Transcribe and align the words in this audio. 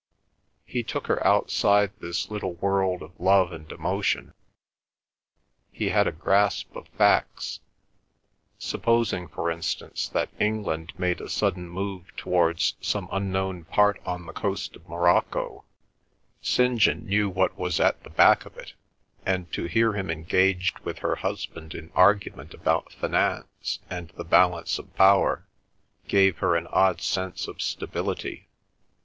He 0.65 0.81
took 0.81 1.05
her 1.05 1.23
outside 1.23 1.91
this 1.99 2.31
little 2.31 2.55
world 2.55 3.03
of 3.03 3.11
love 3.19 3.51
and 3.53 3.71
emotion. 3.71 4.33
He 5.71 5.89
had 5.89 6.07
a 6.07 6.11
grasp 6.11 6.75
of 6.75 6.87
facts. 6.87 7.59
Supposing, 8.57 9.27
for 9.27 9.51
instance, 9.51 10.09
that 10.09 10.29
England 10.39 10.91
made 10.97 11.21
a 11.21 11.29
sudden 11.29 11.69
move 11.69 12.05
towards 12.17 12.73
some 12.81 13.09
unknown 13.11 13.65
port 13.65 14.01
on 14.03 14.25
the 14.25 14.33
coast 14.33 14.75
of 14.75 14.89
Morocco, 14.89 15.65
St. 16.41 16.79
John 16.79 17.05
knew 17.05 17.29
what 17.29 17.55
was 17.55 17.79
at 17.79 18.01
the 18.03 18.09
back 18.09 18.47
of 18.47 18.57
it, 18.57 18.73
and 19.23 19.51
to 19.53 19.65
hear 19.65 19.93
him 19.93 20.09
engaged 20.09 20.79
with 20.79 20.97
her 21.05 21.17
husband 21.17 21.75
in 21.75 21.91
argument 21.93 22.55
about 22.55 22.91
finance 22.91 23.77
and 23.87 24.09
the 24.17 24.25
balance 24.25 24.79
of 24.79 24.95
power, 24.95 25.45
gave 26.07 26.39
her 26.39 26.55
an 26.55 26.65
odd 26.71 27.01
sense 27.03 27.47
of 27.47 27.61
stability. 27.61 28.47